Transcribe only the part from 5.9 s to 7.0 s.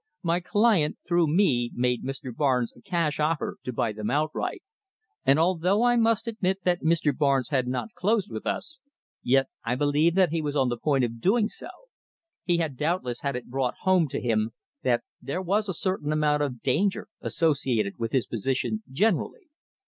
must admit that